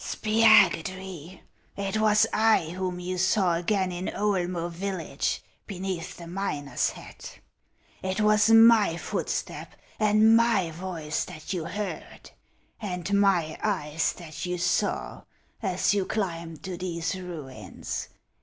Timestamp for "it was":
1.77-2.25, 8.01-8.49